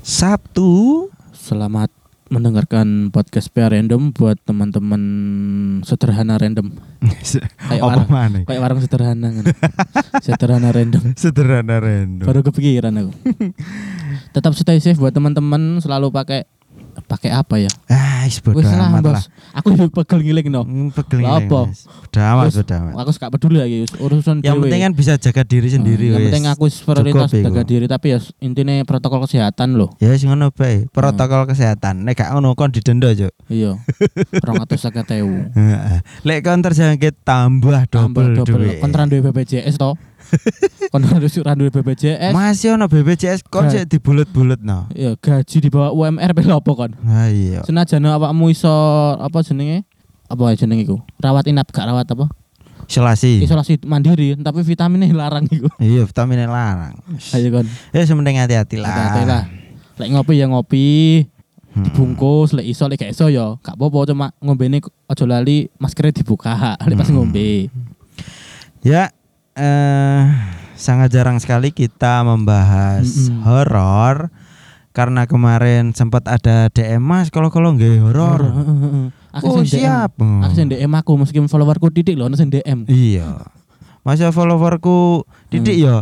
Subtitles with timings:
[0.00, 1.08] Satu.
[1.36, 1.92] Selamat
[2.30, 5.02] mendengarkan podcast PR Random buat teman-teman
[5.82, 6.72] sederhana random.
[7.68, 8.38] Kayak warung, mana?
[8.46, 9.44] kayak warung sederhana kan.
[10.24, 11.02] sederhana random.
[11.18, 12.24] Sederhana random.
[12.24, 13.12] Baru kepikiran aku.
[14.34, 16.46] Tetap stay safe buat teman-teman, selalu pakai
[17.04, 17.70] pakai apa ya?
[17.88, 19.24] Ah, bodo amat lah.
[19.58, 20.62] Aku juga pegel ngiling no.
[20.62, 21.60] Hmm, pegel ini, apa?
[21.72, 22.92] Bodo amat, bodo amat.
[23.00, 26.64] Aku gak peduli lagi urusan Yang penting kan bisa jaga diri sendiri Yang penting aku
[26.70, 29.90] prioritas jaga diri tapi ya intinya protokol kesehatan loh.
[29.98, 30.86] Ya wis ngono bae.
[30.92, 32.04] Protokol kesehatan.
[32.06, 33.32] Nek gak ngono kon didenda, Cuk.
[33.48, 33.80] Iya.
[34.38, 35.56] 250.000.
[35.56, 35.98] Heeh.
[36.26, 38.78] Lek kon terjangkit tambah double duit.
[38.80, 39.96] Kon duwe BPJS to.
[40.92, 42.32] Kon harus ra duwe BPJS.
[42.32, 44.90] Masih ono BPJS kon sik dibulet-bulet no.
[44.92, 46.92] Ya gaji di bawah UMR pe apa kon?
[47.06, 47.62] Ah iya.
[47.62, 48.70] Senajan awakmu iso
[49.16, 49.86] apa jenenge?
[50.26, 50.96] Apa jenenge iku?
[51.18, 52.26] Rawat inap gak rawat apa?
[52.90, 53.38] Isolasi.
[53.42, 55.70] Isolasi mandiri tapi vitaminnya larang iku.
[55.82, 56.98] Iya, vitaminnya larang.
[57.30, 57.66] Ayo kon.
[57.94, 58.90] Ya sementing hati-hati lah.
[58.90, 59.42] Hati-hati lah.
[60.00, 60.88] Lek ngopi ya ngopi,
[61.70, 61.86] Hmm.
[61.86, 66.50] dibungkus, lek iso lek gak iso ya gak apa-apa cuma ngombene aja lali maskernya dibuka
[66.90, 67.22] lek pas Hmm.
[67.22, 67.70] ngombe.
[68.82, 69.14] Ya,
[69.60, 70.22] eh
[70.72, 73.44] sangat jarang sekali kita membahas Mm-mm.
[73.44, 74.32] horor
[74.90, 78.40] karena kemarin sempat ada DM Mas kalau kalau nggak horor.
[79.30, 79.68] Aku Oh DM.
[79.78, 80.16] siap.
[80.18, 82.88] Aku sing DM aku meskipun followerku titik lho ono sing DM.
[82.88, 83.44] Iya.
[84.00, 85.84] Masa followerku didik Hmm.
[85.84, 85.96] ya,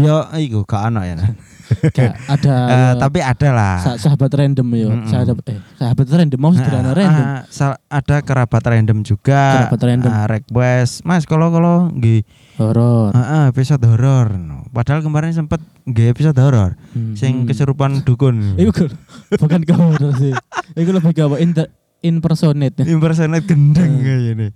[0.00, 1.14] ya iku gak ana ya.
[1.18, 1.30] nah.
[1.68, 3.76] Gak ada ya, tapi ada lah.
[3.78, 4.88] sa- sahabat random yo.
[4.88, 5.04] Mm-mm.
[5.04, 7.26] Sahabat eh sahabat random mau sederhana Eh, random.
[7.46, 9.68] sa- ada kerabat random juga.
[9.68, 10.08] Kerabat random.
[10.08, 12.24] Eh, request, Mas kalau kalau nggih
[12.56, 13.12] Horor.
[13.12, 14.32] eh, eh, episode horor.
[14.68, 16.72] Padahal kemarin sempat nggih episode horor.
[16.90, 17.12] Hmm.
[17.12, 18.56] Sing kesurupan dukun.
[18.56, 18.96] Iku kan-
[19.36, 20.32] bukan ke horor sih.
[20.72, 21.36] Iku lebih ke apa?
[21.36, 21.68] Inter
[22.00, 22.80] impersonate.
[22.82, 24.02] Impersonate gendeng Hmm.
[24.02, 24.48] kayak ini.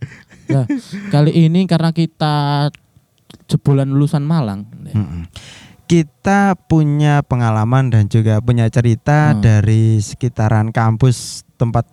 [0.48, 0.64] Nah,
[1.08, 2.68] kali ini karena kita
[3.46, 4.66] jebolan lulusan Malang.
[4.86, 5.28] Mm-mm.
[5.84, 9.40] Kita punya pengalaman dan juga punya cerita Hmm.
[9.40, 11.84] dari sekitaran kampus tempat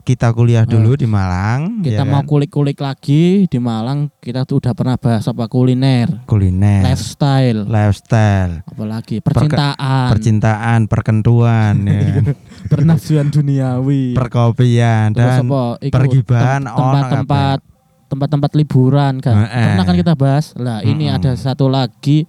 [0.00, 1.80] kita kuliah dulu di Malang.
[1.80, 2.28] Kita ya mau kan?
[2.28, 4.12] kulik-kulik lagi di Malang.
[4.16, 12.20] Kita tuh udah pernah bahas apa kuliner, kuliner, lifestyle, lifestyle, apalagi percintaan, percintaan, perkentuan, ya
[12.68, 14.12] pernafsuan duniawi.
[14.12, 15.48] perkopian dan
[15.88, 17.58] pergibahan tem- tempat-tempat
[18.14, 19.44] tempat-tempat liburan kan.
[19.44, 19.64] Heeh.
[19.68, 20.54] Pernah kan kita bahas.
[20.54, 22.24] Lah, ini ada satu lagi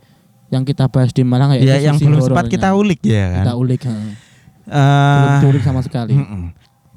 [0.50, 3.44] yang kita bahas di Malang ya yang belum sempat kita ulik ya kan.
[3.46, 3.81] Kita ulik.
[3.85, 3.94] Eh,
[4.66, 6.18] Belum diulik sama sekali.
[6.18, 6.50] Mm-mm.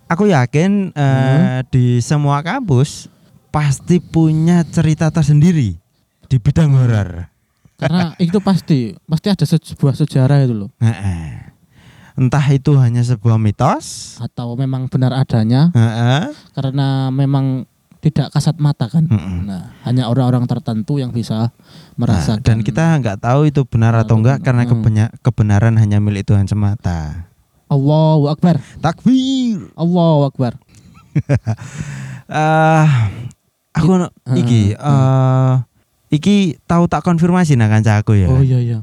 [0.09, 1.69] Aku yakin eh, Hmm.
[1.69, 3.12] di semua kampus
[3.48, 5.77] pasti punya cerita tersendiri
[6.25, 7.28] di bidang horor.
[7.77, 10.71] Karena itu pasti pasti ada se- sebuah sejarah itu loh.
[10.81, 11.53] Heeh.
[12.19, 17.62] Entah itu hanya sebuah mitos, Atau memang benar adanya heeh, karena memang
[17.98, 19.04] tidak kasat mata kan.
[19.04, 19.44] mm-mm.
[19.44, 22.47] Nah, hanya orang-orang tertentu yang bisa Nah, merasakan.
[22.47, 24.70] dan kita nggak tahu itu benar atau Tahu, enggak karena mm.
[24.70, 27.26] kebenya- kebenaran hanya milik Tuhan semata.
[27.66, 28.62] Allahu Akbar.
[28.78, 29.69] Takbir.
[29.75, 30.56] Allahu Akbar.
[32.28, 32.86] Eh,
[33.78, 35.54] aku no- Heeh, iki eh
[36.09, 38.28] iki tahu tak konfirmasi nah kancaku ya.
[38.30, 38.78] Oh iya iya.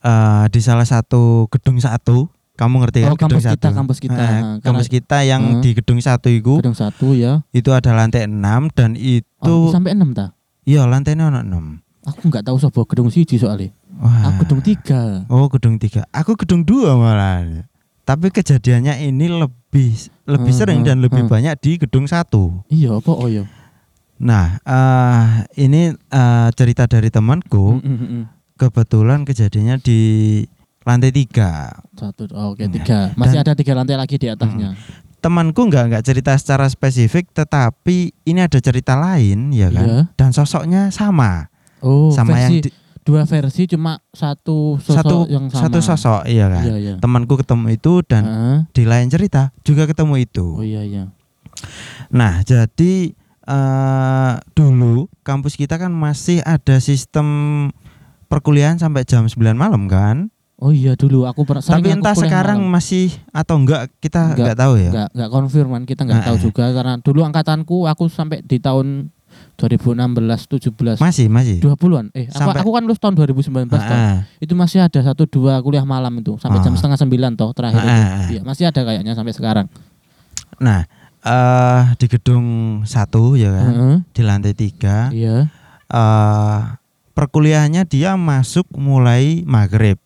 [0.00, 3.98] Eh, di salah satu gedung satu kamu ngerti kan Oh, kampus gedung kita, satu kampus
[4.00, 4.16] kita.
[4.16, 5.60] Eh, Nah, kampus kita yang Hmm.
[5.60, 7.44] di gedung satu itu Gedung satu ya.
[7.50, 10.32] itu ada lantai 6 dan itu Oh, sampai enam ta?
[10.62, 13.74] iya lantainya ono 6 Aku nggak tahu sebuah gedung siji soalnya.
[13.96, 14.30] Wah.
[14.30, 15.26] Aku gedung tiga.
[15.26, 17.66] oh gedung tiga aku gedung dua malah
[18.02, 19.90] tapi kejadiannya ini lebih
[20.24, 21.32] lebih Hmm, sering hmm, dan lebih hmm.
[21.32, 23.48] banyak di gedung satu Iya apa oh iya.
[24.16, 25.24] nah eh
[25.58, 28.22] ini eh, cerita dari temanku mm, mm, mm.
[28.54, 30.00] kebetulan kejadiannya di
[30.86, 32.30] lantai tiga Satu.
[32.30, 32.70] Oh, Oke Ya.
[32.70, 32.98] tiga.
[33.14, 34.78] Masih ada tiga lantai lagi di atasnya.
[35.16, 40.00] temanku nggak nggak cerita secara spesifik tetapi ini ada cerita lain ya kan Iya.
[40.14, 45.44] dan sosoknya sama Oh sama yang versi di- dua versi cuma satu sosok satu yang
[45.46, 45.60] sama.
[45.60, 46.94] satu sosok iya kan Iya iya.
[46.96, 48.58] temanku ketemu itu dan Heeh.
[48.70, 51.10] di lain cerita juga ketemu itu Oh iya iya.
[52.08, 53.10] nah jadi
[53.42, 57.26] eh dulu kampus kita kan masih ada sistem
[58.26, 62.58] perkuliahan sampai jam 9 malam kan Oh iya dulu aku pernah tapi aku entah sekarang
[62.58, 62.72] malam.
[62.72, 66.46] masih atau enggak kita Enggak, enggak tahu ya nggak nggak konfirman kita nggak tahu Heeh.
[66.48, 69.12] juga karena dulu angkatanku aku sampai di tahun
[69.54, 72.08] 2016 17 masih masih 20-an.
[72.10, 73.84] Eh, aku, Sampai- aku kan lulus tahun 2019 toh.
[73.90, 76.76] Ah, Itu masih ada satu dua kuliah malam itu sampai jam Ah.
[76.78, 77.88] setengah sembilan toh terakhir itu.
[77.90, 78.28] Ah.
[78.30, 79.66] Iya, masih ada kayaknya sampai sekarang.
[80.56, 80.88] nah
[81.20, 82.46] eh di gedung
[82.82, 83.96] satu ya kan Heeh.
[84.08, 85.52] di lantai tiga Iya.
[85.86, 86.58] eh
[87.12, 90.05] perkuliahannya dia masuk mulai maghrib Oh, mag-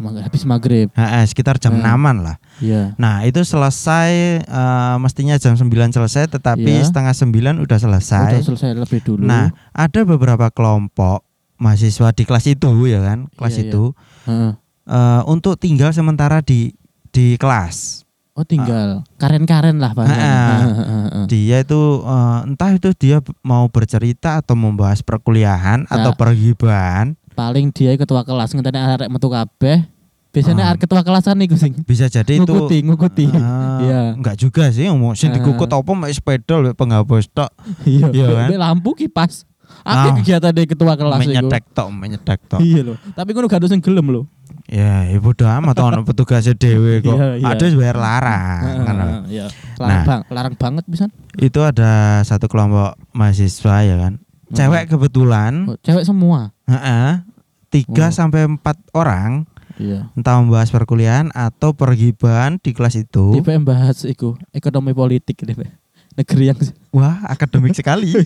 [0.00, 0.88] habis maghrib.
[0.92, 1.84] Nah, eh, sekitar jam Hmm.
[1.98, 2.94] 6 lah Iya.
[2.94, 4.10] nah itu selesai
[4.40, 6.84] eh, mestinya jam 9 selesai tetapi Iya.
[6.84, 9.22] setengah 9 udah selesai Udah selesai lebih dulu.
[9.22, 13.68] nah ada beberapa kelompok mahasiswa di kelas itu ya kan kelas Iya, iya.
[13.68, 13.84] itu
[14.24, 14.52] Heeh.
[14.86, 16.70] eh, untuk tinggal sementara di
[17.08, 18.06] di kelas.
[18.32, 20.22] Oh tinggal karen-karen lah bahasanya.
[20.22, 20.46] Ah, ah.
[20.54, 21.24] Heeh, heeh, heeh.
[21.26, 26.16] Dia itu eh, entah itu dia mau bercerita atau membahas perkuliahan atau Nah.
[26.16, 29.86] pergibahan, Paling dia ketua kelas ngenteni arek metu kabeh.
[30.28, 30.76] Biasanya Ah.
[30.76, 33.26] ketua kelasan iku sing bisa jadi itu ngukuti, ngukuti.
[33.32, 34.00] Ah, Iya.
[34.12, 35.38] Enggak juga sih, mau sing Ah.
[35.38, 37.48] dikukut apa mek sepeda mek penghapus tok,
[37.82, 38.48] Iya, Mbek- kan?
[38.60, 39.46] lampu kipas.
[39.80, 40.04] Ah.
[40.04, 41.32] Akeh kegiatan dari ketua kelas iku.
[41.32, 42.60] nyetek tok, mek nyetek tok.
[42.60, 42.96] Iya loh.
[43.08, 44.24] Tapi ngono gak ada sing gelem loh.
[44.64, 47.14] Ya, ibu bodo amat ono petugasnya dhewe kok.
[47.14, 47.46] Iya, iya.
[47.48, 48.62] Ada bayar larang.
[48.82, 49.04] ngono.
[49.28, 49.46] Iya.
[49.76, 50.04] Larang, Nah.
[50.04, 51.04] bang, larang banget bisa.
[51.36, 54.20] Itu ada satu kelompok mahasiswa ya kan.
[54.48, 56.56] Cewek kebetulan, Oh, cewek semua.
[56.64, 57.20] heeh,
[57.68, 58.14] tiga Oh.
[58.14, 59.44] sampai empat orang
[59.74, 60.10] Iya.
[60.12, 63.36] entah membahas perkuliahan atau pergibahan di kelas itu.
[63.36, 65.70] Tipe bahas iku ekonomi politik tipe.
[66.12, 66.58] Negeri yang
[66.96, 68.10] Wah, akademik sekali.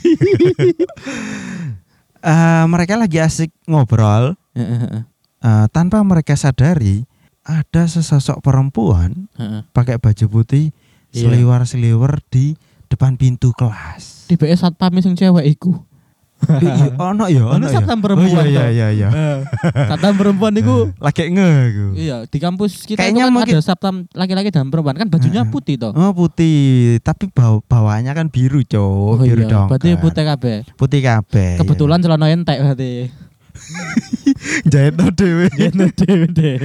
[2.23, 5.03] Eh, mereka lagi asik ngobrol eh,
[5.69, 7.03] tanpa mereka sadari
[7.43, 9.67] ada sesosok perempuan heeh.
[9.73, 10.71] pakai baju putih
[11.11, 11.29] Iya.
[11.29, 12.55] seliwer-seliwer di
[12.87, 14.31] depan pintu kelas.
[14.31, 15.83] Tipe satpam sing cewek iku.
[16.63, 17.73] Iya, ono ya, Ono ono ya.
[17.73, 19.09] satpam Oh perempuan iya iya iya iya.
[19.91, 21.87] Satpam perempuan iku Lagi nge iku.
[21.95, 25.43] iya di kampus kita Kayaknya itu kan mungkin- ada satpam laki-laki dan perempuan kan bajunya
[25.43, 25.53] Heeh.
[25.53, 25.93] putih toh.
[25.93, 26.57] Oh putih,
[27.01, 28.83] tapi bawa bawaannya kan biru, Cok.
[28.83, 29.67] Oh biru iya, dong.
[29.69, 30.57] berarti putih kabeh.
[30.75, 31.51] Putih kabeh.
[31.57, 32.93] Kebetulan celana entek berarti.
[34.65, 35.47] jahit no dhewe.
[35.49, 35.87] Gitu
[36.33, 36.57] deh.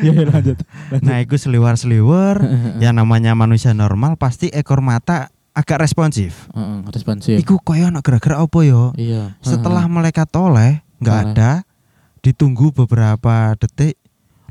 [0.00, 0.58] Ya ya, lanjut.
[1.02, 2.36] Nah, itu seliwer-seliwer.
[2.78, 6.52] yang namanya manusia normal pasti ekor mata agak responsif.
[6.52, 7.36] Heeh, responsif.
[7.40, 8.92] Iku koyo ono gara-gara apa yo?
[8.94, 9.32] Iya.
[9.40, 11.64] Setelah malaikat toleh nggak ada,
[12.20, 13.96] ditunggu beberapa detik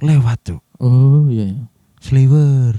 [0.02, 0.60] lewat tuh.
[0.82, 1.54] Oh iya.
[1.54, 1.64] iya.
[2.02, 2.74] Sliwer.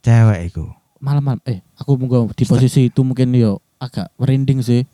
[0.00, 0.70] Cewek iku.
[1.02, 4.86] Malam-malam eh aku mungkin di posisi itu mungkin yo agak merinding sih.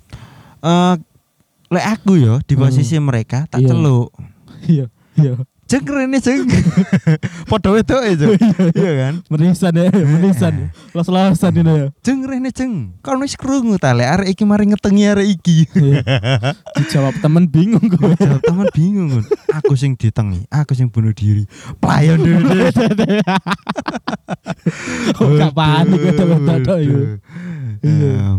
[0.60, 0.94] Eh
[1.70, 2.66] lek aku yo di Hmm.
[2.66, 3.68] posisi mereka tak Iya.
[3.70, 4.10] celuk.
[4.70, 4.86] Iya.
[5.16, 5.34] Iya.
[5.70, 6.50] Jeng rene jeng.
[7.50, 8.34] Padha wedok e Jeng.
[8.80, 9.14] Iya kan?
[9.30, 10.74] Menisan ya, menisan.
[10.98, 11.86] Los-losan ini ya.
[12.02, 12.98] Jeng rene jeng.
[13.06, 15.70] Kon wis krungu ta lek arek iki mari ngetengi arek iki.
[15.78, 16.02] Iya.
[16.74, 18.12] Dijawab temen bingung gue.
[18.18, 19.24] Jawab teman bingung Gun.
[19.62, 21.46] Aku sing ditengi, aku sing bunuh diri.
[21.78, 22.70] Playon dhewe.
[25.18, 26.24] Oh, gak panik itu.
[26.26, 27.00] Iya.
[27.82, 28.38] Em,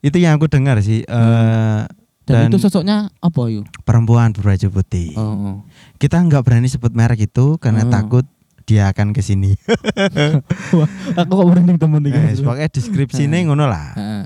[0.00, 1.02] Itu yang aku dengar sih.
[1.02, 1.80] eh,
[2.26, 3.70] Dan, Dan- itu sosoknya apa yuk?
[3.82, 5.14] perempuan berbaju putih.
[5.14, 5.56] Oh, oh.
[5.96, 7.88] Kita nggak berani sebut merek itu karena Oh.
[7.88, 8.26] takut
[8.66, 9.54] dia akan ke sini.
[11.18, 12.18] Aku kok merinding temen iki.
[12.18, 13.94] Eh, pokoknya deskripsinya ngono lah.
[13.94, 14.24] Heeh.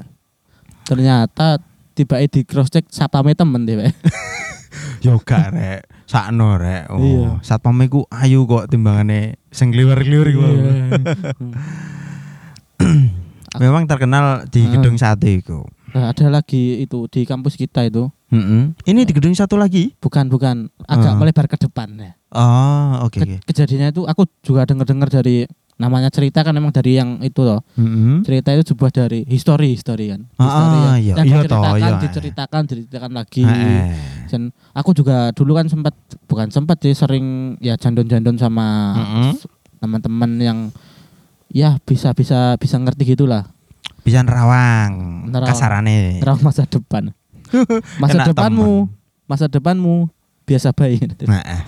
[0.82, 1.60] Ternyata
[1.92, 3.76] tiba di cross check satpame temen deh.
[3.78, 3.92] Pak.
[5.00, 6.88] Yo gak rek, sakno rek.
[6.88, 7.28] Oh, Iya.
[7.42, 10.40] satpam iku ayu kok timbangane sing kliwer-kliwer iku.
[10.40, 10.72] Iya.
[13.60, 14.70] Memang terkenal di Ah.
[14.72, 15.66] gedung sate iku.
[15.90, 18.06] Nah, ada lagi itu di kampus kita itu.
[18.30, 18.78] Mm-mm.
[18.80, 19.90] Ini di gedung satu lagi?
[19.96, 21.18] Bukan bukan agak Ah.
[21.18, 22.12] melebar ke depan ya.
[22.30, 23.36] Oh, oke Ke- oke.
[23.44, 27.66] kejadiannya itu aku juga dengar-dengar dari namanya cerita kan memang dari yang itu loh.
[27.74, 28.22] Mm-mm.
[28.22, 30.30] Cerita itu sebuah dari history history kan.
[30.36, 31.98] Ah, History ah, yang- iya, yang iya toh, diceritakan, iya.
[31.98, 33.42] diceritakan, diceritakan lagi.
[33.42, 33.88] Eh,
[34.30, 35.94] Dan aku juga dulu kan sempat
[36.24, 39.34] bukan sempat sih sering ya jandon-jandon sama Mm-mm.
[39.34, 40.58] s- teman-teman yang
[41.50, 43.50] ya bisa bisa bisa ngerti gitulah
[44.10, 44.92] Bisa nerawang
[45.30, 45.54] Nerawang.
[45.54, 46.18] kasarane.
[46.18, 47.14] tentang masa depan.
[48.02, 48.90] Masa Kena depanmu,
[49.26, 50.10] masa depanmu
[50.42, 51.14] biasa baik.
[51.30, 51.42] Nah.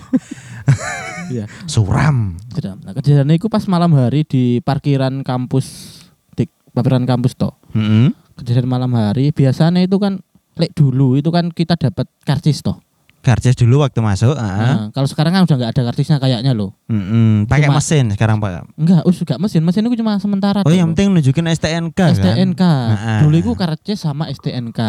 [1.23, 1.47] Iya.
[1.71, 2.35] suram.
[2.51, 2.75] Sudah.
[2.83, 5.99] Nah, kejadiannya itu pas malam hari di parkiran kampus
[6.35, 7.55] di parkiran kampus toh.
[7.71, 8.11] Mm-mm.
[8.35, 10.19] Kejadian malam hari biasanya itu kan
[10.59, 12.83] lek dulu itu kan kita dapat karcis toh.
[13.23, 14.43] Karcis dulu waktu masuk, ah.
[14.59, 16.75] Nah, kalau sekarang kan udah nggak ada karcisnya kayaknya loh.
[16.85, 17.47] Mm-mm.
[17.47, 18.75] Pakai Cuma- mesin sekarang Pak.
[18.75, 19.63] Enggak, us juga mesin.
[19.63, 20.59] Mesin itu cuma sementara.
[20.59, 22.11] Oh, yang penting nunjukin STNK kan.
[22.13, 22.61] STNK.
[22.61, 23.19] Heeh.
[23.23, 24.79] Dulu itu karcis sama STNK.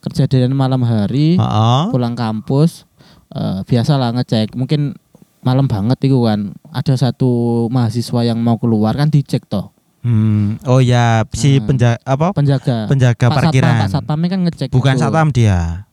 [0.00, 1.82] Kejadian malam hari Heeh.
[1.92, 2.88] pulang kampus
[3.28, 4.56] eh, biasalah ngecek.
[4.56, 4.96] Mungkin
[5.40, 6.56] malam banget itu kan.
[6.68, 7.30] Ada satu
[7.68, 9.70] mahasiswa yang mau keluar kan dicek toh.
[10.02, 10.58] Hmm.
[10.66, 11.68] Oh ya, si Hmm.
[11.68, 12.34] penjaga apa?
[12.34, 12.90] Penjaga.
[12.90, 13.70] Penjaga Pak parkiran.
[13.70, 14.68] Satpam, Pak Satpamnya kan ngecek.
[14.72, 15.00] Bukan itu.
[15.00, 15.86] satpam dia.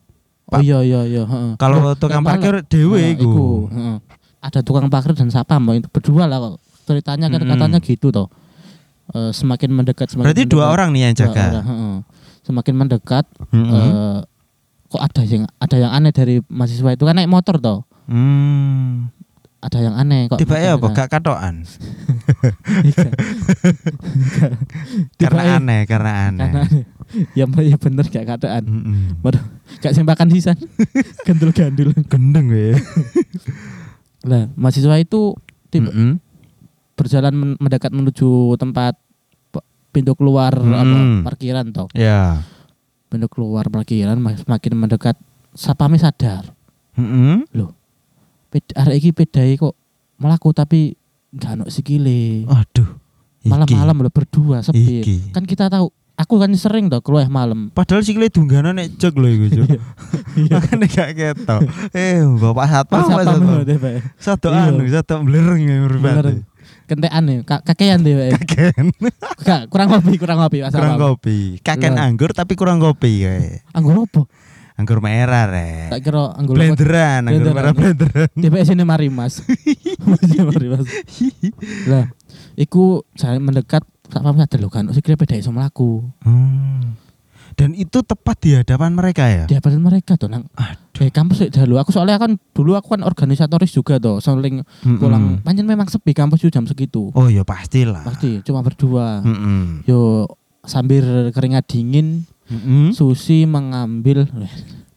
[0.50, 1.22] Oh iya iya iya.
[1.54, 3.66] Kalau Loh, tukang nggak parkir dewe Nah, iku.
[3.68, 3.96] heeh.
[4.40, 6.54] Ada tukang parkir dan satpam itu berdua lah kok.
[6.84, 7.50] Ceritanya kan Mm-mm.
[7.50, 8.26] katanya gitu toh.
[9.10, 10.72] Eh, semakin mendekat semakin Berarti dua mendekat.
[10.72, 11.42] orang nih yang Dua jaga.
[11.46, 11.64] orang.
[12.40, 13.70] Semakin mendekat Mm-mm.
[13.70, 14.18] eh,
[14.86, 17.78] kok ada yang ada yang aneh dari mahasiswa itu kan naik motor toh.
[18.06, 19.08] Hmm.
[19.60, 20.36] Ada yang aneh kok.
[20.36, 20.88] Tiba ya apa?
[20.90, 21.62] Gak katoan.
[22.88, 23.06] iya.
[25.20, 26.42] Karena aneh, karena aneh.
[26.42, 26.84] Karena aneh.
[27.38, 28.64] ya ya bener gak keadaan.
[29.20, 29.42] Waduh,
[29.78, 30.56] gak sembakan sisan.
[31.26, 31.90] Gandul-gandul.
[32.06, 32.74] Gendeng we.
[34.30, 35.32] Lah, mahasiswa itu
[35.68, 36.20] tiba, Mm-mm.
[36.92, 38.94] berjalan men- mendekat menuju tempat
[39.90, 40.76] pintu keluar Hmm.
[40.76, 41.88] apa parkiran toh.
[41.92, 42.44] Ya.
[43.08, 45.16] Pintu keluar parkiran mak- semakin mendekat
[45.50, 46.46] sapame sadar.
[46.94, 47.48] Mm-mm.
[48.50, 49.74] Ped arek iki pedai kok
[50.16, 50.94] melaku tapi
[51.32, 52.44] gak ono sikile.
[52.44, 52.98] Aduh.
[53.40, 55.00] Malam-malam lo berdua sepi.
[55.00, 55.16] Iki.
[55.32, 55.88] Kan kita tahu
[56.20, 57.72] aku kan sering tuh keluar malam.
[57.72, 59.68] Padahal sikile dunggana nek jog lho iku, Cuk.
[60.36, 60.60] Iya.
[60.60, 61.60] Makane gak ketok.
[61.90, 63.64] Eh, Bapak Satpam, Pak apa Satpam.
[64.14, 64.68] Satu Iya.
[64.68, 66.44] anu, satu blereng ya mripate.
[66.84, 68.28] Kentekan ka- kakean deh, Pak.
[68.44, 68.86] Kaken.
[69.40, 71.38] Gak, kurang kopi, kurang kopi, Mas kurang kopi.
[71.58, 72.04] Kaken Lah.
[72.04, 73.64] anggur tapi kurang kopi kae.
[73.72, 74.22] Anggur apa?
[74.74, 75.92] Anggur merah rek.
[75.92, 76.56] Tak kira anggur?
[76.56, 78.32] Blenderan, anggur merah blenderan.
[78.32, 79.44] DPS ini mari mas
[80.48, 80.88] mari mas
[81.84, 82.08] Lah
[82.56, 86.98] Iku saya mendekat Tak paham sadar loh kan Si kira beda iso melaku Hmm.
[87.50, 89.44] Dan itu tepat di hadapan mereka ya.
[89.44, 91.02] Di hadapan mereka tuh nang Aduh.
[91.02, 94.98] Eh kampus dulu Aku soalnya kan Dulu aku kan organisatoris juga tuh Saling Mm-mm.
[94.98, 98.04] pulang Panjen memang sepi kampus itu jam segitu Oh ya pastilah.
[98.04, 99.82] Pasti cuma berdua Mm-mm.
[99.84, 100.28] Yo
[100.62, 102.92] sambil keringat dingin Mm-mm.
[102.92, 104.28] Susi mengambil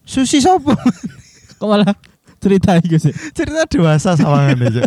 [0.04, 0.74] Susi sopo?
[1.58, 1.96] Kok malah
[2.38, 4.84] cerita itu sih Cerita dewasa sawangan aja.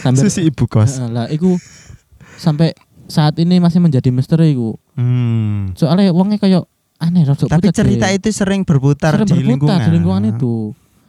[0.00, 1.02] Sambil Susi ibu kos.
[1.02, 1.58] Lah iku
[2.36, 2.72] Sampai
[3.06, 5.70] saat ini masih menjadi misteri iku Hmm.
[5.72, 6.66] soalnya uangnya kayak
[6.96, 8.16] aneh rada Tapi cerita deh.
[8.16, 9.78] itu sering berputar Sering di berputar lingkungan.
[9.78, 10.54] di lingkungan itu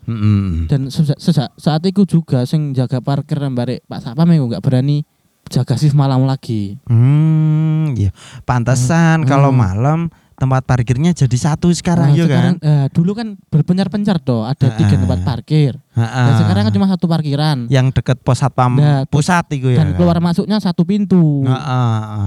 [0.06, 0.68] Mm-mm.
[0.68, 5.04] dan sesa- sesa- saat itu juga sing jaga parkir bare Pak Sapam itu nggak berani
[5.48, 8.12] jaga shift malam lagi Hmm, iya.
[8.44, 9.28] Pantesan Hmm.
[9.28, 12.54] kalau malam tempat parkirnya jadi satu sekarang Nah, ya kan?
[12.58, 15.00] eh, dulu kan berpencar-pencar tuh ada tiga Ah.
[15.00, 16.24] tempat parkir Ha-ha.
[16.24, 19.82] dan sekarang kan cuma satu parkiran yang deket pos satpam Nah, pusat itu ya.
[19.82, 19.98] dan kan?
[19.98, 21.82] keluar masuknya satu pintu Ha-ha.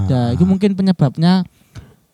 [0.05, 1.47] ya itu mungkin penyebabnya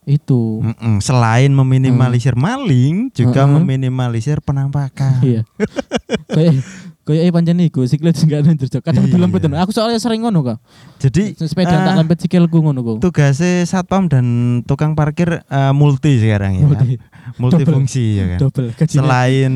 [0.06, 1.04] itu Mm-mm.
[1.04, 3.56] Selain meminimalisir maling, juga Heeh.
[3.58, 5.20] meminimalisir penampakan.
[5.20, 5.44] iya
[7.08, 9.16] kayak eh pancen iku sikile juga njojok kadang Iya.
[9.16, 10.60] dilempet aku soalnya sering ngono kok
[11.00, 14.26] Jadi sepeda eh, tak lempet sikilku ngono kok tugasnya satpam dan
[14.68, 16.68] tukang parkir eh, multi sekarang ya.
[16.68, 16.88] Multi.
[17.40, 18.40] Multifungsi ya kan.
[18.40, 18.68] double.
[18.84, 19.52] Selain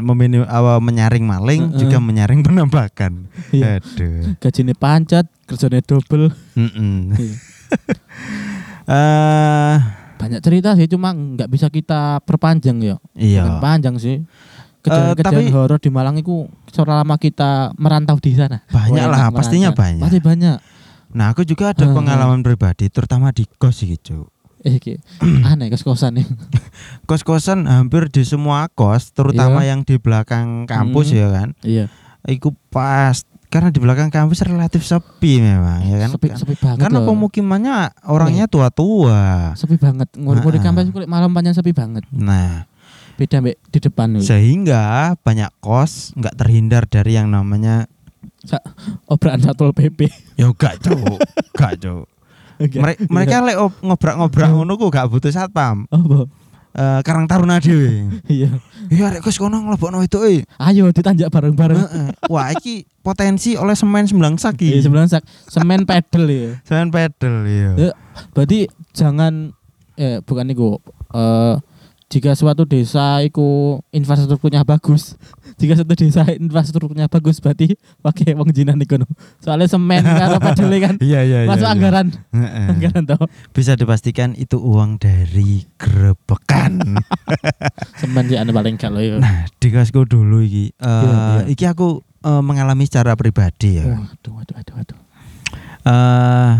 [0.00, 1.80] meminim, apa, menyaring maling, Heeh.
[1.80, 3.28] juga menyaring penampakan.
[3.48, 3.80] Iya.
[3.80, 4.36] Aduh.
[4.40, 7.16] gajinya pancet kerjanya double Mm-mm.
[7.16, 7.34] Iya.
[8.84, 9.76] Eh,
[10.14, 13.42] banyak cerita sih cuma nggak bisa kita perpanjang ya iya.
[13.42, 14.20] Bukan panjang sih
[14.84, 19.98] Kejadian-kejadian tapi- horor di Malang itu selama kita merantau di sana Banyak lah, pastinya banyak.
[19.98, 20.56] pasti banyak
[21.10, 21.94] Nah, aku juga ada Heeh.
[21.94, 24.26] pengalaman pribadi, terutama di kos gitu.
[24.60, 24.80] eh
[25.46, 26.26] aneh kos kosan nih
[27.04, 29.70] Kos-kosan hampir di semua kos, terutama Iya.
[29.70, 31.16] yang di belakang kampus Hmm.
[31.16, 31.48] ya kan.
[31.62, 31.84] iya
[32.24, 36.10] Iku pas karena di belakang kampus relatif sepi memang ya kan.
[36.10, 37.06] sepi sepi banget Karena loh.
[37.06, 37.74] pemukimannya
[38.04, 39.52] orangnya tua-tua.
[39.54, 42.64] sepi banget ngurung di kampus kulit malam panjang sepi banget Nah,
[43.14, 44.82] beda mbak di depan nih sehingga
[45.16, 47.86] banyak kos nggak terhindar dari yang namanya
[49.06, 51.18] obraan satpol pp ya gak cuk,
[51.52, 52.04] gak cuk.
[52.60, 55.86] Mere- mereka lek op- ngobrak-ngobrak ngono ku gak butuh satpam.
[55.88, 56.26] oh
[56.74, 58.10] Eh, Karang Taruna dhewe.
[58.26, 58.50] iya
[58.90, 60.42] Iya rek kos kono nglebokno itu eh.
[60.58, 62.08] ayo ditanjak bareng-bareng Heeh.
[62.26, 64.68] Wah, iki potensi oleh semen sembilan Iya, saki.
[64.82, 67.70] sebelah sak semen pedal ya Semen pedal iya.
[67.78, 67.90] Ya,
[68.34, 69.54] berarti jangan
[69.94, 70.82] eh bukan itu
[71.14, 71.54] eh
[72.14, 73.42] jika suatu desa itu
[73.90, 75.18] infrastrukturnya bagus
[75.60, 79.06] jika suatu desa infrastrukturnya bagus berarti pakai wong jinan iku no.
[79.42, 81.48] soalnya semen karo pedal kan Iya iya iya.
[81.50, 81.74] masuk iya.
[81.74, 82.06] anggaran
[82.70, 83.18] anggaran toh
[83.50, 87.02] Bisa dipastikan itu uang dari grebekan.
[88.00, 89.68] semen sih anu paling gak loh ya nah, di
[90.06, 90.70] dulu iki.
[90.70, 91.42] eh, Iya, iya.
[91.50, 93.90] iki aku eh, mengalami secara pribadi ya.
[93.90, 94.98] waduh waduh waduh waduh
[95.84, 96.52] eh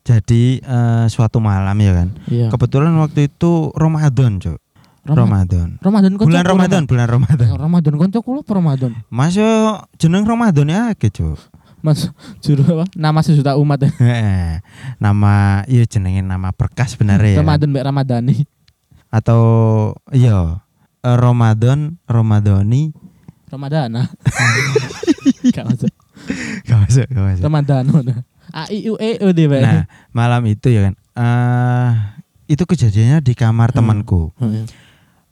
[0.00, 2.08] jadi eh, suatu malam ya kan.
[2.26, 4.58] iya Kebetulan waktu itu Ramadan, Cuk.
[5.00, 5.68] Ramadan Ramadan.
[5.80, 7.48] Ramadan konco Bulan Ramadan, bulan Ramadan.
[7.48, 7.58] Pak.
[7.58, 11.40] Ramadan konco kulo apa Ramadan Masuk jeneng Ramadan ya akeh, Cuk.
[11.80, 12.12] Mas
[12.44, 13.90] juru apa nama sejuta umat ya.
[15.00, 15.32] Nama
[15.64, 17.40] iya jenenge nama berkas sebenarnya ya.
[17.40, 18.44] Ramadan mbak Ramadhani
[19.08, 19.40] Atau
[20.12, 20.60] iya
[21.00, 22.92] eh, Ramadan, Ramadhani.
[23.48, 24.06] Ramadana
[25.56, 25.90] Gak masuk
[26.62, 27.42] Gak masuk, gak masuk.
[27.42, 27.84] Ramadan
[28.52, 29.60] A I U E O D Pak.
[29.62, 30.94] Nah, malam itu ya kan.
[31.16, 31.90] eh
[32.46, 33.78] itu kejadiannya di kamar Hmm.
[33.78, 34.34] temanku.
[34.36, 34.66] Heeh.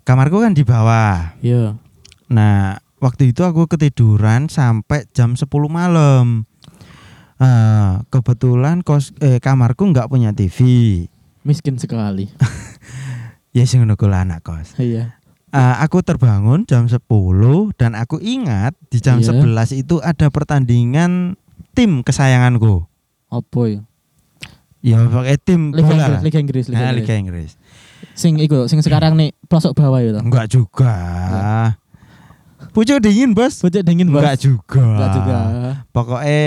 [0.09, 1.37] Kamarku kan di bawah.
[1.45, 1.77] Iya.
[2.33, 6.49] Nah, waktu itu aku ketiduran sampai jam 10 malam.
[7.37, 10.59] Eh, kebetulan kos eh kamarku nggak punya TV.
[11.45, 12.33] Miskin sekali.
[13.57, 14.77] Ya sing ngono anak kos.
[14.77, 15.19] Iya.
[15.51, 17.01] Eh, aku terbangun jam 10
[17.81, 19.35] dan aku ingat di jam Iya.
[19.35, 21.35] 11 itu ada pertandingan
[21.73, 22.85] tim kesayanganku.
[23.33, 23.81] Apa ya?
[24.85, 26.23] Ya pakai tim Liga bola Inggris.
[26.23, 27.03] Liga Inggris, Liga Nah, Inggris.
[27.03, 27.51] Liga Inggris.
[28.19, 30.19] Sing iku, sing sekarang nih pelosok bawah itu.
[30.19, 30.95] Enggak juga.
[32.75, 33.63] Pucuk dingin, Bos.
[33.63, 34.19] Bocah dingin bos.
[34.19, 34.83] Enggak juga.
[34.83, 35.39] Enggak juga.
[35.95, 36.43] Pokoknya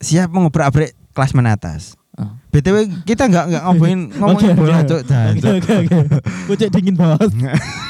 [0.00, 1.82] siap mengobrak-abrik kelas menatas.
[2.12, 2.28] Oh.
[2.52, 4.88] BTW kita enggak enggak ngomongin ngomongin Oke, bola, oke.
[4.88, 5.00] Cuk.
[5.04, 5.56] Jangan, Oke Cuk.
[5.56, 6.18] oke oke.
[6.48, 7.30] Bocah dingin bos.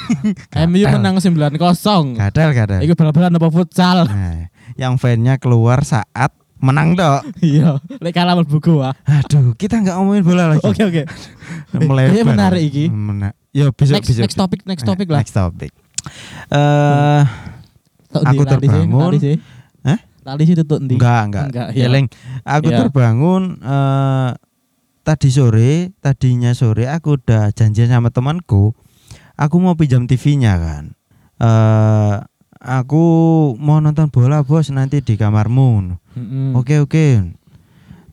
[0.71, 2.19] MU menang 9-0.
[2.19, 2.81] Kadal, kadal.
[2.83, 4.07] Iku bal-balan apa futsal?
[4.07, 7.27] Nah, yang fan-nya keluar saat menang tok.
[7.43, 8.95] Iya, lek kalah mlebu gua.
[9.03, 10.63] Aduh, kita nggak ngomongin bola lagi.
[10.63, 11.03] Oke oke.
[11.77, 12.09] Melebar.
[12.09, 12.85] kayaknya menarik iki.
[12.89, 14.23] Mena- Ya besok Next besok.
[14.25, 15.21] next topic next topic lah.
[15.21, 15.71] Next topic.
[16.49, 17.23] Eh,
[18.09, 19.13] Tok Aku terbangun.
[19.83, 19.99] Hah?
[20.23, 20.97] Lali sih tutuk ndi?
[20.97, 21.45] enggak, enggak.
[21.49, 21.89] Enggak, Ya, iya.
[21.89, 22.07] Leng.
[22.43, 22.79] Aku Iya.
[22.81, 24.31] terbangun eh
[25.03, 28.73] tadi sore, tadinya sore aku udah janjian sama temanku.
[29.35, 30.85] Aku mau pinjam TV-nya kan.
[31.37, 32.15] Eh
[32.63, 33.05] aku
[33.59, 35.99] mau nonton bola, Bos, nanti di kamarmu.
[36.15, 36.55] Mm-mm.
[36.55, 37.35] Oke, oke.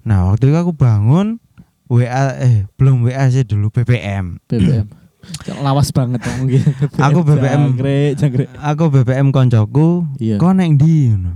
[0.04, 1.38] Nah, waktu itu aku bangun
[1.86, 4.42] WA eh belum WA sih dulu BBM.
[4.50, 4.90] BBM.
[5.66, 6.70] Lawas banget ngomong gitu.
[6.98, 7.78] Aku BBM.
[7.78, 8.50] Jangkrik, jangkrik.
[8.58, 10.42] Aku BBM koncoku, Iya.
[10.42, 11.34] kok neng ndi ngono.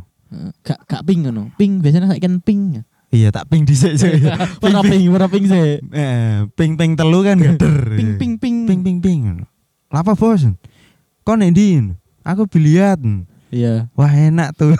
[0.66, 1.54] Gak gak ping ngono.
[1.58, 2.82] Ping biasanya saiki kan ping.
[3.14, 4.10] Iya, tak ping dhisik sih.
[4.66, 5.78] Ora ping, ora ping sih.
[5.94, 7.38] Eh, ping ping telu kan.
[8.00, 8.66] Ping ping ping.
[8.66, 9.22] ping ping ping.
[9.94, 10.50] Lapa bos?
[11.22, 11.94] Kok nek ndi?
[12.24, 13.00] Aku biliat.
[13.54, 13.92] Iya.
[13.94, 14.74] Wah enak tuh.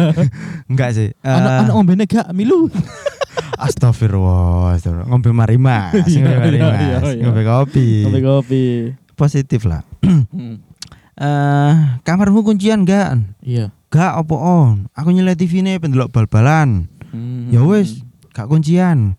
[0.70, 1.12] Enggak sih.
[1.12, 2.70] Eh, Anak anak ombene gak milu.
[3.64, 5.08] astagfirullah, astagfirullah.
[5.10, 7.22] Ngombe mari mas, Iya, ngombe iya, iya, iya.
[7.26, 7.88] ngombe kopi.
[8.06, 8.64] Kopi kopi.
[9.14, 9.82] Positif lah.
[10.34, 10.58] Hmm.
[11.14, 13.14] Eh, kamarmu kuncian enggak?
[13.38, 13.70] Iya.
[13.86, 14.90] Gak apa on.
[14.90, 16.90] Aku nyelai TV nih pendelok bal-balan.
[17.14, 17.46] Hmm.
[17.54, 18.02] Ya wis,
[18.34, 19.14] gak kuncian.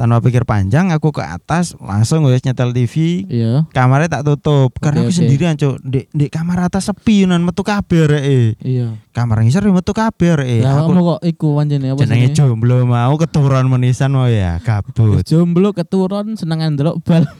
[0.00, 3.28] Tanpa pikir panjang aku ke atas langsung wis nyetel TV.
[3.28, 3.68] Iya.
[3.68, 5.18] Kamarnya tak tutup karena Oke, aku oke.
[5.20, 5.76] sendirian, Cuk.
[5.84, 8.56] Di, di kamar atas sepi nan metu kabeh rek.
[8.64, 8.96] Iya.
[9.12, 10.64] Kamar ngisor ya metu kabeh rek.
[10.64, 15.20] Lah Aku kok iku pancene apa jenenge jomblo mau keturunan menisan mau ya, gabut.
[15.20, 17.28] Jomblo keturun senengan ndelok bal.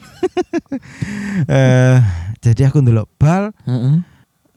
[1.49, 1.97] Eh,
[2.45, 4.05] jadi aku ndelok bal Heeh.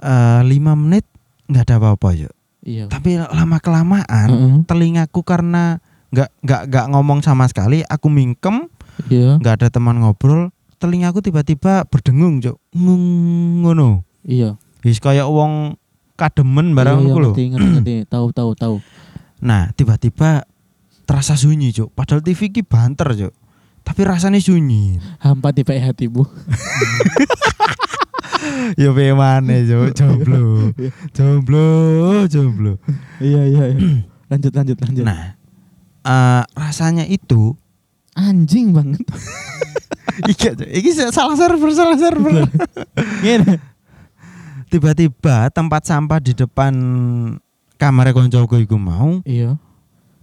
[0.05, 1.09] eh 5 menit
[1.49, 2.35] nggak ada apa-apa, yuk.
[2.61, 2.89] Iya.
[2.89, 4.55] Tapi lama kelamaan Heeh.
[4.69, 5.81] telingaku karena
[6.15, 8.71] nggak nggak nggak ngomong sama sekali, aku mingkem,
[9.11, 9.43] Iya.
[9.43, 12.39] nggak ada teman ngobrol, telingaku tiba-tiba berdengung.
[12.71, 13.05] Ngung
[13.67, 14.07] ngono.
[14.23, 14.55] Iya.
[14.81, 15.75] Wis kaya wong
[16.15, 17.19] kademen barang Iya, iya, lho.
[17.35, 17.95] ngerti, ngerti, ngerti.
[18.07, 18.77] Tahu, tahu, tahu.
[19.43, 20.47] Nah, tiba-tiba
[21.05, 21.93] terasa sunyi, Cuk.
[21.93, 23.35] Padahal TV ki banter, Cuk.
[23.83, 24.97] Tapi rasanya sunyi.
[25.21, 26.25] Hampa tiba hatimu.
[28.81, 29.93] ya piye maneh, Cuk.
[29.93, 30.73] Jomblo.
[31.17, 31.67] Jomblo,
[32.31, 32.73] jomblo.
[33.19, 33.79] iya, iya, iya.
[34.31, 35.05] lanjut, lanjut, lanjut.
[35.05, 35.37] Nah,
[36.05, 37.57] eh, rasanya itu
[38.15, 39.03] Anjing banget.
[40.31, 40.63] iki Cuk.
[40.63, 42.47] iki salah server, salah server.
[44.67, 46.73] Tiba-tiba tempat sampah di depan
[47.75, 49.59] kamar koncoku iku mau Iya.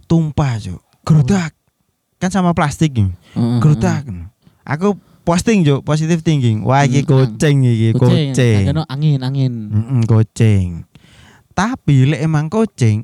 [0.06, 0.80] tumpah, Cuk.
[1.04, 1.52] Gerodak.
[2.15, 3.08] Kan sama plastik iki.
[3.08, 4.08] Heeh, Gerodak.
[4.63, 6.63] Aku posting, Cuk, positive thinking.
[6.63, 8.32] Wah, iki Hmm, kucing iki, Kucing.
[8.32, 8.63] kucing.
[8.88, 9.54] Angin, angin.
[9.67, 10.88] Mm-mm, kucing.
[11.52, 13.04] Tapi lek emang kucing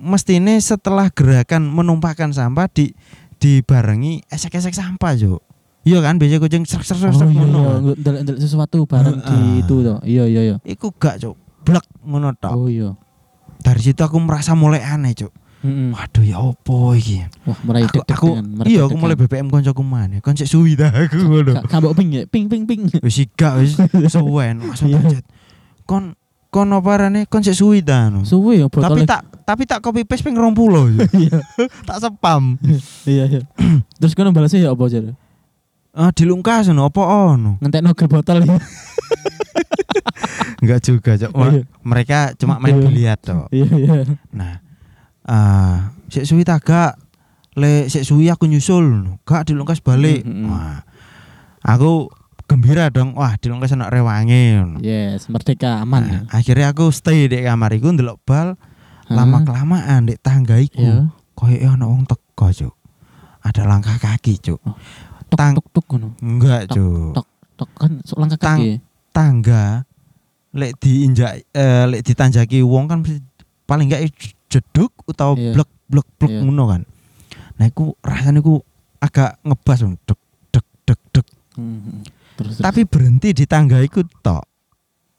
[0.00, 2.96] mestine setelah gerakan menumpahkan sampah di
[3.36, 5.40] dibarengi esek-esek sampah, Cuk.
[5.80, 7.60] Iya kan biasa kucing serak serak Oh serak iya, ngono.
[7.96, 8.20] iya.
[8.20, 9.60] Ndelok sesuatu bareng di Heeh.
[9.60, 9.98] itu toh.
[10.02, 10.56] Iya, iya, iya.
[10.62, 11.36] Iku gak, Cuk.
[11.62, 12.52] Blek ngono tok.
[12.52, 12.92] Oh iya.
[13.58, 15.32] Dari situ aku merasa mulai aneh, Cuk.
[15.60, 15.88] Heeh.
[15.90, 17.24] Waduh ya opo iki?
[17.44, 18.28] Wah, mulai Aku, aku
[18.64, 20.20] iya aku mulai BBM koncoku maneh.
[20.20, 21.64] Kon sik suwi dah aku ngono.
[21.64, 22.84] Ka- Kambok ping ya, ping ping ping.
[23.00, 23.76] Wis gak wis
[24.12, 25.00] suwen langsung Iya.
[25.10, 25.24] chat.
[25.84, 26.12] Kon
[26.50, 28.26] kon apa rene kon sik suwi dah anu.
[28.26, 30.50] Suwe ya Tapi tak tapi tak copy paste ping 20
[31.22, 31.38] Iya,
[31.88, 32.58] tak spam.
[33.10, 33.40] iya, iya.
[34.02, 35.14] Terus kono balasnya ya apa jar?
[35.90, 37.58] Ah dilungkas ngono apa ono?
[37.58, 38.58] Ngentekno gel botol ya.
[40.60, 41.32] Enggak juga, Cok.
[41.32, 41.62] Iya.
[41.82, 42.84] Mereka cuma main Iya.
[42.84, 43.46] biliar, Cok.
[43.50, 43.94] Iya, iya.
[44.30, 44.54] Nah,
[45.24, 46.94] ah sik suwi tak gak
[47.58, 50.22] le sik suwi aku nyusul, gak dilungkas balik.
[50.22, 50.46] Mm.
[50.46, 50.84] Wah.
[51.64, 52.12] Aku
[52.50, 53.14] gembira dong.
[53.14, 54.82] Wah, dilungkas anak rewangi ngono.
[54.82, 56.02] Yes, merdeka aman.
[56.02, 56.10] ya.
[56.10, 58.58] Nah, akhirnya aku stay di kamar iku ndelok bal
[59.06, 60.82] lama kelamaan di tangga iku.
[60.82, 61.14] Iya.
[61.32, 62.74] Koyo ana wong teko, Cuk.
[63.40, 64.58] Ada langkah kaki, Cuk.
[65.30, 66.18] Tuk Tang- tuk tuk ngono.
[66.18, 67.14] Enggak, Cuk.
[67.14, 67.26] tok.
[67.54, 68.70] Tok kan sok langkah Tang- kaki.
[69.10, 69.64] Tangga
[70.50, 73.06] lek diinjak eh, lek ditanjaki wong kan
[73.64, 74.10] paling enggak
[74.50, 75.54] jeduk utawa Iya.
[75.54, 76.42] blek blek blek Iya.
[76.42, 76.82] ngono kan.
[77.54, 78.58] Nah, iku rasane iku
[78.98, 80.18] agak ngebas dong, dek
[80.50, 81.26] dek dek dek.
[81.54, 82.02] Hmm.
[82.40, 82.64] Terus, terus.
[82.64, 84.44] Tapi berhenti di tangga iku tok.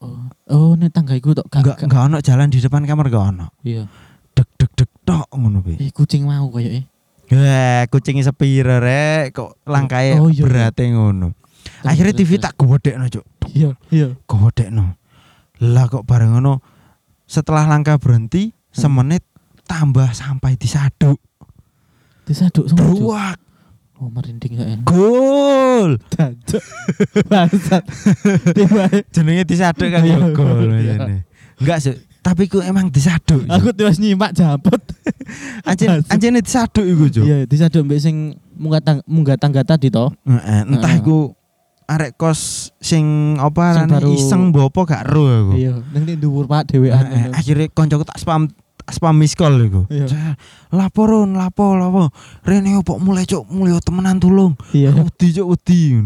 [0.02, 1.86] oh, oh ini tangga iku tok Enggak gak.
[1.86, 3.46] enggak ono jalan di depan kamar enggak ono.
[3.62, 3.86] Iya.
[4.34, 5.78] Dek dek dek tok ngono bi.
[5.78, 6.84] Eh kucing mau kayak eh.
[7.30, 10.42] Heh, kucing sepira rek kok langkae Oh, iya, iya.
[10.42, 11.32] berate ngono.
[11.80, 13.22] Akhirnya TV tak gowedekno, Cuk.
[13.54, 14.18] Iya, iya.
[14.26, 14.98] Gowedekno.
[15.62, 16.58] Lah kok bareng ngono
[17.24, 18.58] setelah langkah berhenti Hmm.
[18.74, 19.22] semenit
[19.62, 21.20] tambah sampai disaduk.
[22.26, 23.36] Disaduk sama Cuk.
[24.02, 24.82] Oh merinding ya.
[24.82, 25.94] Gol.
[26.10, 26.58] Jancuk.
[27.30, 27.86] Bangsat.
[29.14, 30.98] Jenenge disaduk kan ya Iya, gol iya.
[30.98, 31.16] jane.
[31.62, 33.46] Enggak sih, tapi ku emang disaduk.
[33.46, 34.82] aku tiwas nyimak jabut.
[35.62, 37.22] anjen anjene disaduk iku, Cuk.
[37.22, 40.10] Iya, disaduk mbek sing munggah tang munggah tangga tadi toh.
[40.26, 41.38] Heeh, entah iku
[41.86, 45.52] arek kos sing apa arane iseng apa gak ero aku.
[45.54, 47.30] Iya, ning ning dhuwur Pak dhewean.
[47.30, 48.50] Akhirnya koncoku tak spam
[48.88, 49.86] spam miss call iku.
[49.86, 50.06] Iya.
[50.06, 50.34] Cek,
[50.70, 52.10] Laporon, lapo, lapo.
[52.40, 54.56] Rene opo mulai cuk, mulai temenan tulung.
[54.70, 54.90] Iya.
[54.92, 56.00] Wedi cuk wedi.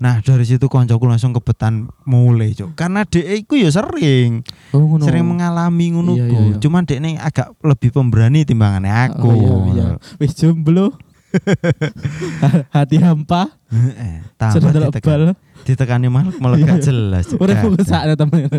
[0.00, 2.72] Nah, dari situ koncoku langsung kebetan mulai cuk.
[2.72, 4.40] Karena dek iku ya sering,
[4.72, 5.04] Oh ngono.
[5.04, 6.56] sering mengalami ngono Iya, iya, iya.
[6.56, 9.28] Cuman dek ini agak lebih pemberani timbangannya aku.
[9.28, 9.86] Oh, iya, iya.
[10.16, 10.96] Wis jomblo.
[12.74, 15.24] Hati hampa, Heeh, tambah sudah delok ditekan, bal.
[15.62, 16.82] ditekani malah malah Iya.
[16.82, 17.30] jelas.
[17.30, 18.50] Gak- fokus sakne temen.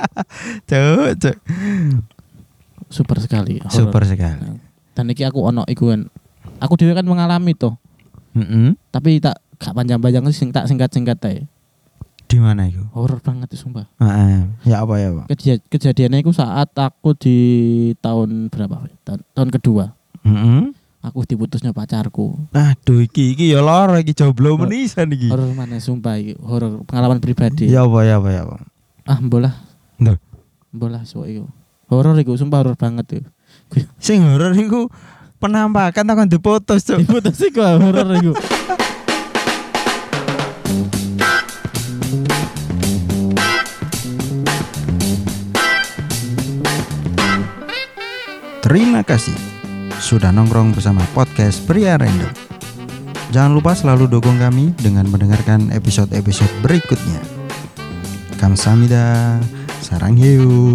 [0.70, 1.36] Cuk, cuk.
[2.96, 3.60] Super sekali.
[3.60, 3.76] horor.
[3.76, 4.56] Super sekali.
[4.96, 6.08] Dan iki aku ono iku kan.
[6.64, 7.76] Aku dhewe kan mengalami toh.
[8.32, 8.72] Heeh.
[8.88, 11.44] Tapi tak gak panjang-panjang sing tak singkat-singkat ae.
[12.26, 12.82] Di mana itu?
[12.96, 13.86] Horor banget itu sumpah.
[14.00, 14.48] Heeh.
[14.64, 15.26] Ya apa ya, Pak?
[15.36, 17.38] Keja kejadiannya itu saat aku di
[18.00, 18.88] tahun berapa?
[19.04, 19.92] Tahun, tahun kedua.
[20.24, 20.72] Heeh.
[21.06, 22.34] Aku diputusnya pacarku.
[22.50, 25.30] Aduh iki iki ya lara iki jomblo menisan iki.
[25.30, 27.70] Horor mana sumpah iki, horor pengalaman pribadi.
[27.70, 28.56] Ya apa ya apa ya apa.
[29.06, 29.54] Ah, mbolah.
[30.02, 30.18] Nduh.
[30.74, 31.46] Mbolah sok iku.
[31.86, 33.24] Horor iku sumpah horor banget tuh.
[34.02, 34.90] Sing horor iku
[35.38, 36.98] penampakan takon diputus, Cuk.
[37.06, 38.34] Diputus iku ah, horor iku.
[48.66, 49.38] Terima kasih
[50.02, 52.34] sudah nongkrong bersama podcast Pria Random.
[53.30, 57.22] Jangan lupa selalu dukung kami dengan mendengarkan episode-episode berikutnya.
[58.42, 59.38] Kamsahamnida,
[59.86, 60.74] sarang hiu.